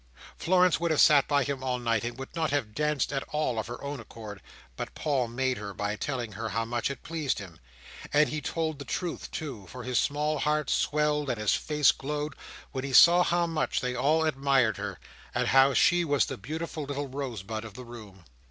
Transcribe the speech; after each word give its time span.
Florence 0.35 0.79
would 0.79 0.89
have 0.89 0.99
sat 0.99 1.27
by 1.27 1.43
him 1.43 1.63
all 1.63 1.77
night, 1.77 2.03
and 2.03 2.17
would 2.17 2.35
not 2.35 2.49
have 2.49 2.73
danced 2.73 3.13
at 3.13 3.21
all 3.29 3.59
of 3.59 3.67
her 3.67 3.83
own 3.83 3.99
accord, 3.99 4.41
but 4.75 4.95
Paul 4.95 5.27
made 5.27 5.59
her, 5.59 5.75
by 5.75 5.95
telling 5.95 6.31
her 6.31 6.49
how 6.49 6.65
much 6.65 6.89
it 6.89 7.03
pleased 7.03 7.37
him. 7.37 7.59
And 8.11 8.27
he 8.29 8.41
told 8.41 8.77
her 8.77 8.77
the 8.79 8.85
truth, 8.91 9.29
too; 9.29 9.67
for 9.67 9.83
his 9.83 9.99
small 9.99 10.39
heart 10.39 10.71
swelled, 10.71 11.29
and 11.29 11.39
his 11.39 11.53
face 11.53 11.91
glowed, 11.91 12.33
when 12.71 12.83
he 12.83 12.93
saw 12.93 13.21
how 13.21 13.45
much 13.45 13.79
they 13.79 13.93
all 13.93 14.25
admired 14.25 14.77
her, 14.77 14.97
and 15.35 15.49
how 15.49 15.71
she 15.75 16.03
was 16.03 16.25
the 16.25 16.35
beautiful 16.35 16.83
little 16.85 17.07
rosebud 17.07 17.63
of 17.63 17.75
the 17.75 17.85
room. 17.85 18.25